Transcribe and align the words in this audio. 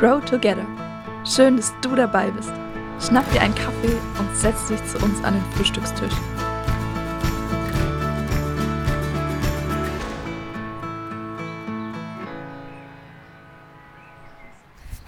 Grow 0.00 0.18
Together. 0.24 0.64
Schön, 1.26 1.58
dass 1.58 1.74
du 1.82 1.94
dabei 1.94 2.30
bist. 2.30 2.50
Schnapp 3.06 3.30
dir 3.32 3.42
einen 3.42 3.54
Kaffee 3.54 3.98
und 4.18 4.34
setz 4.34 4.68
dich 4.68 4.82
zu 4.86 4.96
uns 5.04 5.22
an 5.22 5.34
den 5.34 5.44
Frühstückstisch. 5.52 6.14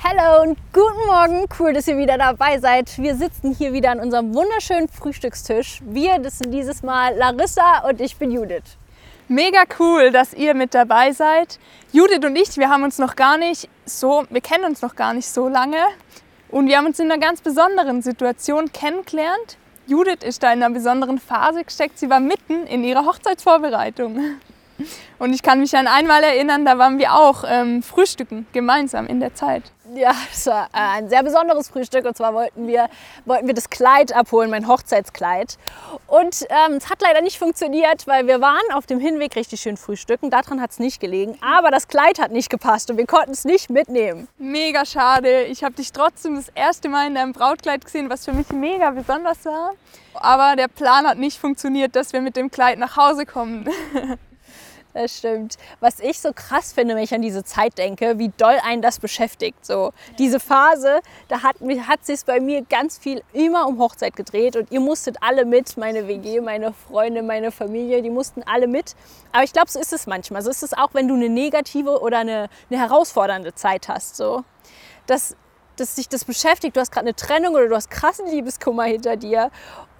Hallo 0.04 0.42
und 0.42 0.58
guten 0.74 1.06
Morgen. 1.06 1.46
Cool, 1.58 1.72
dass 1.72 1.88
ihr 1.88 1.96
wieder 1.96 2.18
dabei 2.18 2.58
seid. 2.58 2.98
Wir 2.98 3.16
sitzen 3.16 3.54
hier 3.54 3.72
wieder 3.72 3.92
an 3.92 4.00
unserem 4.00 4.34
wunderschönen 4.34 4.88
Frühstückstisch. 4.88 5.80
Wir, 5.86 6.18
das 6.18 6.40
sind 6.40 6.50
dieses 6.50 6.82
Mal 6.82 7.16
Larissa 7.16 7.88
und 7.88 7.98
ich 8.02 8.14
bin 8.18 8.30
Judith. 8.30 8.76
Mega 9.32 9.62
cool, 9.78 10.10
dass 10.10 10.34
ihr 10.34 10.52
mit 10.52 10.74
dabei 10.74 11.12
seid. 11.12 11.58
Judith 11.90 12.22
und 12.22 12.36
ich, 12.36 12.58
wir 12.58 12.68
haben 12.68 12.82
uns 12.82 12.98
noch 12.98 13.16
gar 13.16 13.38
nicht 13.38 13.66
so, 13.86 14.26
wir 14.28 14.42
kennen 14.42 14.66
uns 14.66 14.82
noch 14.82 14.94
gar 14.94 15.14
nicht 15.14 15.26
so 15.26 15.48
lange 15.48 15.78
und 16.50 16.66
wir 16.66 16.76
haben 16.76 16.84
uns 16.84 16.98
in 16.98 17.10
einer 17.10 17.18
ganz 17.18 17.40
besonderen 17.40 18.02
Situation 18.02 18.70
kennengelernt. 18.72 19.56
Judith 19.86 20.22
ist 20.22 20.42
da 20.42 20.52
in 20.52 20.62
einer 20.62 20.74
besonderen 20.74 21.18
Phase 21.18 21.64
gesteckt. 21.64 21.98
Sie 21.98 22.10
war 22.10 22.20
mitten 22.20 22.66
in 22.66 22.84
ihrer 22.84 23.06
Hochzeitsvorbereitung. 23.06 24.20
Und 25.18 25.32
ich 25.32 25.42
kann 25.42 25.60
mich 25.60 25.74
an 25.74 25.86
einmal 25.86 26.22
erinnern, 26.22 26.66
da 26.66 26.76
waren 26.76 26.98
wir 26.98 27.14
auch 27.14 27.44
ähm, 27.48 27.82
frühstücken 27.82 28.46
gemeinsam 28.52 29.06
in 29.06 29.18
der 29.18 29.34
Zeit. 29.34 29.72
Ja, 29.94 30.14
das 30.30 30.46
war 30.46 30.66
äh, 30.66 30.68
ein 30.72 31.08
sehr 31.08 31.22
besonderes 31.22 31.68
Frühstück. 31.68 32.06
Und 32.06 32.16
zwar 32.16 32.34
wollten 32.34 32.66
wir, 32.66 32.88
wollten 33.24 33.46
wir 33.46 33.54
das 33.54 33.68
Kleid 33.68 34.14
abholen, 34.14 34.50
mein 34.50 34.66
Hochzeitskleid. 34.66 35.58
Und 36.06 36.46
ähm, 36.48 36.76
es 36.76 36.88
hat 36.88 37.02
leider 37.02 37.20
nicht 37.20 37.38
funktioniert, 37.38 38.06
weil 38.06 38.26
wir 38.26 38.40
waren 38.40 38.72
auf 38.72 38.86
dem 38.86 39.00
Hinweg 39.00 39.36
richtig 39.36 39.60
schön 39.60 39.76
frühstücken. 39.76 40.30
Daran 40.30 40.60
hat 40.60 40.70
es 40.70 40.78
nicht 40.78 41.00
gelegen. 41.00 41.36
Aber 41.40 41.70
das 41.70 41.88
Kleid 41.88 42.18
hat 42.18 42.32
nicht 42.32 42.48
gepasst 42.48 42.90
und 42.90 42.96
wir 42.96 43.06
konnten 43.06 43.32
es 43.32 43.44
nicht 43.44 43.70
mitnehmen. 43.70 44.28
Mega 44.38 44.86
schade. 44.86 45.44
Ich 45.44 45.62
habe 45.64 45.74
dich 45.74 45.92
trotzdem 45.92 46.36
das 46.36 46.48
erste 46.54 46.88
Mal 46.88 47.08
in 47.08 47.14
deinem 47.14 47.32
Brautkleid 47.32 47.84
gesehen, 47.84 48.08
was 48.08 48.24
für 48.24 48.32
mich 48.32 48.48
mega 48.50 48.90
besonders 48.90 49.44
war. 49.44 49.72
Aber 50.14 50.56
der 50.56 50.68
Plan 50.68 51.06
hat 51.06 51.18
nicht 51.18 51.38
funktioniert, 51.38 51.96
dass 51.96 52.12
wir 52.12 52.20
mit 52.20 52.36
dem 52.36 52.50
Kleid 52.50 52.78
nach 52.78 52.96
Hause 52.96 53.26
kommen. 53.26 53.68
Das 54.94 55.16
stimmt. 55.18 55.56
Was 55.80 56.00
ich 56.00 56.20
so 56.20 56.32
krass 56.34 56.72
finde, 56.72 56.94
wenn 56.94 57.02
ich 57.02 57.14
an 57.14 57.22
diese 57.22 57.44
Zeit 57.44 57.78
denke, 57.78 58.18
wie 58.18 58.28
doll 58.36 58.58
einen 58.62 58.82
das 58.82 58.98
beschäftigt. 58.98 59.64
So 59.64 59.92
diese 60.18 60.38
Phase, 60.38 61.00
da 61.28 61.42
hat, 61.42 61.56
hat 61.86 62.04
sich 62.04 62.24
bei 62.26 62.40
mir 62.40 62.62
ganz 62.62 62.98
viel 62.98 63.22
immer 63.32 63.66
um 63.66 63.78
Hochzeit 63.78 64.16
gedreht 64.16 64.54
und 64.56 64.70
ihr 64.70 64.80
musstet 64.80 65.16
alle 65.20 65.46
mit, 65.46 65.78
meine 65.78 66.08
WG, 66.08 66.40
meine 66.40 66.74
Freunde, 66.74 67.22
meine 67.22 67.52
Familie, 67.52 68.02
die 68.02 68.10
mussten 68.10 68.42
alle 68.42 68.66
mit. 68.66 68.94
Aber 69.32 69.44
ich 69.44 69.52
glaube, 69.52 69.70
so 69.70 69.80
ist 69.80 69.94
es 69.94 70.06
manchmal. 70.06 70.42
So 70.42 70.50
ist 70.50 70.62
es 70.62 70.74
auch, 70.74 70.90
wenn 70.92 71.08
du 71.08 71.14
eine 71.14 71.30
negative 71.30 72.02
oder 72.02 72.18
eine, 72.18 72.50
eine 72.70 72.80
herausfordernde 72.80 73.54
Zeit 73.54 73.88
hast. 73.88 74.16
So. 74.16 74.44
Das, 75.06 75.36
dass 75.82 75.96
dich 75.96 76.08
das 76.08 76.24
beschäftigt. 76.24 76.76
Du 76.76 76.80
hast 76.80 76.92
gerade 76.92 77.06
eine 77.06 77.16
Trennung 77.16 77.54
oder 77.54 77.68
du 77.68 77.74
hast 77.74 77.90
krassen 77.90 78.26
Liebeskummer 78.26 78.84
hinter 78.84 79.16
dir. 79.16 79.50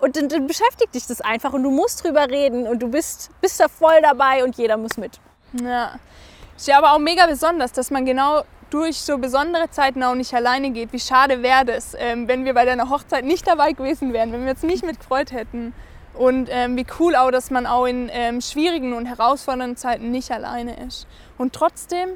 Und 0.01 0.17
dann, 0.17 0.29
dann, 0.29 0.47
beschäftigt 0.47 0.95
dich 0.95 1.07
das 1.07 1.21
einfach 1.21 1.53
und 1.53 1.63
du 1.63 1.71
musst 1.71 2.05
drüber 2.05 2.29
reden 2.29 2.67
und 2.67 2.81
du 2.81 2.89
bist, 2.89 3.31
bist 3.41 3.61
da 3.61 3.69
voll 3.69 4.01
dabei 4.03 4.43
und 4.43 4.57
jeder 4.57 4.77
muss 4.77 4.97
mit. 4.97 5.21
Ja. 5.63 5.99
Ist 6.57 6.69
ja 6.69 6.79
aber 6.79 6.93
auch 6.93 6.99
mega 6.99 7.27
besonders, 7.27 7.73
dass 7.73 7.91
man 7.91 8.07
genau 8.07 8.43
durch 8.71 9.01
so 9.01 9.19
besondere 9.19 9.71
Zeiten 9.71 10.03
auch 10.03 10.15
nicht 10.15 10.33
alleine 10.33 10.71
geht. 10.71 10.93
Wie 10.93 10.99
schade 10.99 11.43
wäre 11.43 11.65
das, 11.65 11.95
ähm, 11.99 12.27
wenn 12.27 12.45
wir 12.45 12.55
bei 12.55 12.65
deiner 12.65 12.89
Hochzeit 12.89 13.25
nicht 13.25 13.47
dabei 13.47 13.73
gewesen 13.73 14.13
wären, 14.13 14.33
wenn 14.33 14.45
wir 14.45 14.53
uns 14.53 14.63
nicht 14.63 14.85
mitgefreut 14.85 15.33
hätten. 15.33 15.75
Und 16.15 16.49
ähm, 16.51 16.77
wie 16.77 16.87
cool 16.99 17.17
auch, 17.17 17.31
dass 17.31 17.51
man 17.51 17.67
auch 17.67 17.87
in 17.87 18.11
ähm, 18.13 18.41
schwierigen 18.41 18.93
und 18.93 19.07
herausfordernden 19.07 19.77
Zeiten 19.77 20.11
nicht 20.11 20.31
alleine 20.31 20.87
ist. 20.87 21.07
Und 21.39 21.53
trotzdem 21.53 22.11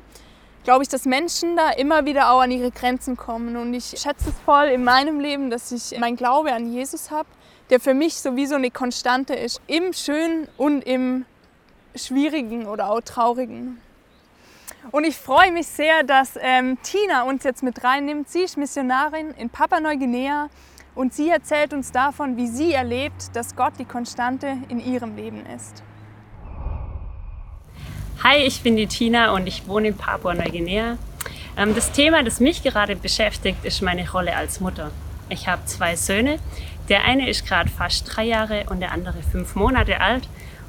glaube 0.67 0.83
ich, 0.83 0.89
dass 0.89 1.05
Menschen 1.05 1.57
da 1.57 1.71
immer 1.71 2.07
wieder 2.07 2.33
auch 2.33 2.41
an 2.41 2.51
ihre 2.51 2.73
Grenzen 2.73 3.17
kommen. 3.17 3.57
Und 3.57 3.73
ich 3.73 3.85
schätze 3.85 4.31
es 4.31 4.35
voll 4.45 4.65
in 4.65 4.83
meinem 4.83 5.21
Leben, 5.21 5.49
dass 5.49 5.71
ich 5.71 5.97
mein 6.01 6.17
Glaube 6.17 6.53
an 6.53 6.73
Jesus 6.73 7.13
habe, 7.13 7.29
der 7.71 7.79
für 7.79 7.95
mich 7.95 8.17
sowieso 8.17 8.57
eine 8.57 8.73
Konstante 8.73 9.33
ist, 9.33 9.61
im 9.69 9.93
Schönen 9.93 10.49
und 10.57 10.83
im 10.83 11.25
Schwierigen 11.95 12.67
oder 12.67 12.91
auch 12.91 13.01
Traurigen. 13.01 13.81
Und 14.91 15.05
ich 15.05 15.17
freue 15.17 15.53
mich 15.53 15.69
sehr, 15.69 16.03
dass 16.03 16.33
ähm, 16.41 16.79
Tina 16.83 17.23
uns 17.23 17.45
jetzt 17.45 17.63
mit 17.63 17.85
reinnimmt. 17.85 18.29
Sie 18.29 18.41
ist 18.41 18.57
Missionarin 18.57 19.31
in 19.39 19.49
Papua-Neuguinea 19.51 20.49
und 20.97 21.15
sie 21.15 21.31
erzählt 21.31 21.75
uns 21.75 21.93
davon, 21.93 22.37
wie 22.37 22.49
sie 22.49 22.73
erlebt, 22.73 23.37
dass 23.37 23.55
Gott 23.55 23.75
die 23.79 23.85
Konstante 23.85 24.59
in 24.69 24.81
ihrem 24.81 25.15
Leben 25.15 25.47
ist. 25.47 25.85
Hi, 28.25 28.39
ich 28.39 28.63
bin 28.63 28.77
die 28.77 28.87
Tina 28.87 29.35
und 29.35 29.47
ich 29.47 29.69
wohne 29.69 29.89
in 29.89 29.97
Papua-Neuguinea. 29.97 30.97
Ähm, 31.59 31.75
das 31.75 31.93
Thema, 31.93 32.23
das 32.23 32.41
mich 32.41 32.63
gerade 32.63 32.97
beschäftigt, 32.97 33.63
ist 33.63 33.83
meine 33.83 34.11
Rolle 34.11 34.35
als 34.35 34.59
Mutter. 34.59 34.91
Ich 35.29 35.47
habe 35.49 35.67
zwei 35.67 35.97
Söhne. 35.97 36.39
Der 36.89 37.05
eine 37.05 37.29
ist 37.29 37.47
gerade 37.47 37.69
fast 37.69 38.11
drei 38.11 38.25
Jahre 38.25 38.65
und 38.71 38.81
der 38.81 38.93
andere 38.93 39.23
fünf 39.23 39.55
Monate 39.55 40.01
alt. 40.01 40.27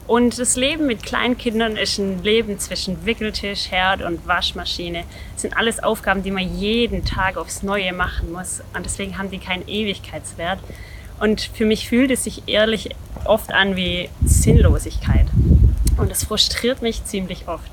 Und 0.07 0.37
das 0.37 0.57
Leben 0.57 0.87
mit 0.87 1.03
Kleinkindern 1.03 1.77
ist 1.77 1.97
ein 1.97 2.21
Leben 2.21 2.59
zwischen 2.59 3.05
Wickeltisch, 3.05 3.71
Herd 3.71 4.01
und 4.01 4.27
Waschmaschine. 4.27 5.05
Das 5.33 5.43
sind 5.43 5.55
alles 5.55 5.81
Aufgaben, 5.81 6.23
die 6.23 6.31
man 6.31 6.59
jeden 6.59 7.05
Tag 7.05 7.37
aufs 7.37 7.63
Neue 7.63 7.93
machen 7.93 8.33
muss. 8.33 8.61
Und 8.75 8.85
deswegen 8.85 9.17
haben 9.17 9.31
die 9.31 9.39
keinen 9.39 9.65
Ewigkeitswert. 9.69 10.59
Und 11.21 11.49
für 11.53 11.65
mich 11.65 11.87
fühlt 11.87 12.11
es 12.11 12.25
sich 12.25 12.43
ehrlich 12.47 12.89
oft 13.23 13.53
an 13.53 13.77
wie 13.77 14.09
Sinnlosigkeit. 14.25 15.27
Und 15.97 16.11
das 16.11 16.25
frustriert 16.25 16.81
mich 16.81 17.03
ziemlich 17.05 17.47
oft. 17.47 17.71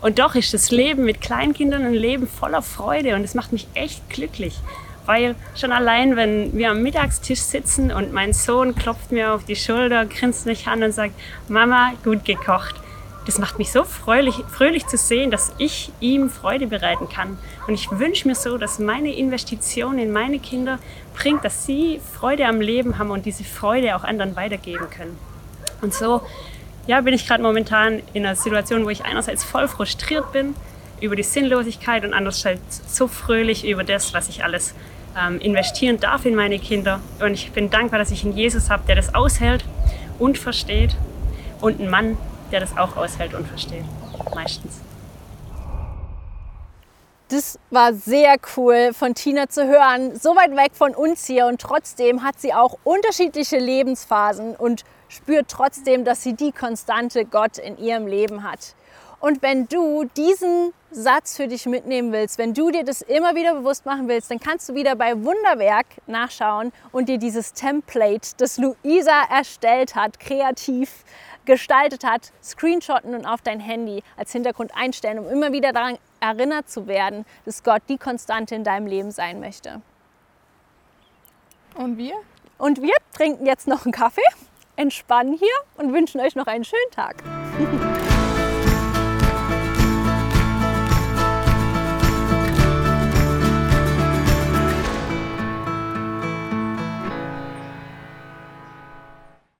Und 0.00 0.18
doch 0.18 0.34
ist 0.34 0.52
das 0.52 0.70
Leben 0.72 1.04
mit 1.04 1.20
Kleinkindern 1.20 1.84
ein 1.84 1.94
Leben 1.94 2.26
voller 2.26 2.60
Freude 2.60 3.14
und 3.14 3.22
es 3.22 3.34
macht 3.34 3.52
mich 3.52 3.68
echt 3.74 4.10
glücklich. 4.10 4.58
Weil 5.06 5.36
schon 5.54 5.72
allein, 5.72 6.16
wenn 6.16 6.56
wir 6.56 6.70
am 6.70 6.82
Mittagstisch 6.82 7.40
sitzen 7.40 7.92
und 7.92 8.12
mein 8.12 8.32
Sohn 8.32 8.74
klopft 8.74 9.12
mir 9.12 9.32
auf 9.32 9.44
die 9.44 9.56
Schulter, 9.56 10.04
grinst 10.06 10.46
mich 10.46 10.66
an 10.66 10.82
und 10.82 10.92
sagt, 10.92 11.14
Mama, 11.48 11.92
gut 12.04 12.24
gekocht. 12.24 12.74
Das 13.26 13.38
macht 13.38 13.58
mich 13.58 13.70
so 13.70 13.84
fröhlich, 13.84 14.34
fröhlich 14.50 14.86
zu 14.88 14.96
sehen, 14.96 15.30
dass 15.30 15.52
ich 15.58 15.92
ihm 16.00 16.28
Freude 16.28 16.66
bereiten 16.66 17.08
kann. 17.08 17.38
Und 17.68 17.74
ich 17.74 17.88
wünsche 17.92 18.26
mir 18.26 18.34
so, 18.34 18.58
dass 18.58 18.80
meine 18.80 19.14
Investition 19.14 19.98
in 20.00 20.10
meine 20.10 20.40
Kinder 20.40 20.80
bringt, 21.14 21.44
dass 21.44 21.64
sie 21.64 22.00
Freude 22.18 22.46
am 22.46 22.60
Leben 22.60 22.98
haben 22.98 23.10
und 23.10 23.24
diese 23.24 23.44
Freude 23.44 23.94
auch 23.94 24.02
anderen 24.02 24.34
weitergeben 24.34 24.90
können. 24.90 25.16
Und 25.80 25.94
so 25.94 26.22
ja, 26.86 27.00
bin 27.00 27.14
ich 27.14 27.26
gerade 27.26 27.42
momentan 27.42 28.02
in 28.12 28.26
einer 28.26 28.36
Situation, 28.36 28.84
wo 28.84 28.90
ich 28.90 29.04
einerseits 29.04 29.44
voll 29.44 29.68
frustriert 29.68 30.32
bin 30.32 30.54
über 31.00 31.16
die 31.16 31.22
Sinnlosigkeit 31.22 32.04
und 32.04 32.14
andererseits 32.14 32.82
so 32.86 33.08
fröhlich 33.08 33.66
über 33.66 33.84
das, 33.84 34.14
was 34.14 34.28
ich 34.28 34.44
alles 34.44 34.74
ähm, 35.18 35.40
investieren 35.40 35.98
darf 36.00 36.24
in 36.24 36.34
meine 36.34 36.58
Kinder. 36.58 37.00
Und 37.20 37.34
ich 37.34 37.52
bin 37.52 37.70
dankbar, 37.70 37.98
dass 37.98 38.10
ich 38.10 38.24
einen 38.24 38.36
Jesus 38.36 38.70
habe, 38.70 38.84
der 38.86 38.96
das 38.96 39.14
aushält 39.14 39.64
und 40.18 40.38
versteht 40.38 40.96
und 41.60 41.80
einen 41.80 41.90
Mann, 41.90 42.18
der 42.50 42.60
das 42.60 42.76
auch 42.76 42.96
aushält 42.96 43.34
und 43.34 43.46
versteht. 43.46 43.84
Meistens. 44.34 44.80
Das 47.28 47.58
war 47.70 47.94
sehr 47.94 48.36
cool 48.56 48.90
von 48.92 49.14
Tina 49.14 49.48
zu 49.48 49.66
hören, 49.66 50.14
so 50.16 50.36
weit 50.36 50.54
weg 50.54 50.72
von 50.74 50.94
uns 50.94 51.26
hier 51.26 51.46
und 51.46 51.60
trotzdem 51.62 52.22
hat 52.22 52.38
sie 52.38 52.52
auch 52.52 52.76
unterschiedliche 52.84 53.56
Lebensphasen 53.56 54.54
und 54.54 54.84
spürt 55.12 55.48
trotzdem, 55.48 56.04
dass 56.04 56.22
sie 56.22 56.34
die 56.34 56.52
konstante 56.52 57.24
Gott 57.24 57.58
in 57.58 57.78
ihrem 57.78 58.06
Leben 58.06 58.42
hat. 58.42 58.74
Und 59.20 59.40
wenn 59.40 59.68
du 59.68 60.04
diesen 60.16 60.72
Satz 60.90 61.36
für 61.36 61.46
dich 61.46 61.66
mitnehmen 61.66 62.10
willst, 62.10 62.38
wenn 62.38 62.54
du 62.54 62.72
dir 62.72 62.84
das 62.84 63.02
immer 63.02 63.36
wieder 63.36 63.54
bewusst 63.54 63.86
machen 63.86 64.08
willst, 64.08 64.30
dann 64.32 64.40
kannst 64.40 64.68
du 64.68 64.74
wieder 64.74 64.96
bei 64.96 65.14
Wunderwerk 65.14 65.86
nachschauen 66.08 66.72
und 66.90 67.08
dir 67.08 67.18
dieses 67.18 67.52
Template, 67.52 68.30
das 68.38 68.58
Luisa 68.58 69.22
erstellt 69.30 69.94
hat, 69.94 70.18
kreativ 70.18 71.04
gestaltet 71.44 72.04
hat, 72.04 72.32
screenshotten 72.42 73.14
und 73.14 73.24
auf 73.24 73.42
dein 73.42 73.60
Handy 73.60 74.02
als 74.16 74.32
Hintergrund 74.32 74.72
einstellen, 74.74 75.20
um 75.20 75.28
immer 75.28 75.52
wieder 75.52 75.72
daran 75.72 75.98
erinnert 76.18 76.68
zu 76.68 76.88
werden, 76.88 77.24
dass 77.44 77.62
Gott 77.62 77.82
die 77.88 77.98
Konstante 77.98 78.54
in 78.54 78.64
deinem 78.64 78.86
Leben 78.86 79.12
sein 79.12 79.38
möchte. 79.38 79.82
Und 81.76 81.96
wir? 81.96 82.14
Und 82.58 82.82
wir 82.82 82.94
trinken 83.16 83.46
jetzt 83.46 83.66
noch 83.66 83.84
einen 83.84 83.92
Kaffee, 83.92 84.20
entspannen 84.76 85.34
hier 85.38 85.48
und 85.76 85.92
wünschen 85.92 86.20
euch 86.20 86.34
noch 86.34 86.46
einen 86.46 86.64
schönen 86.64 86.90
Tag. 86.90 87.22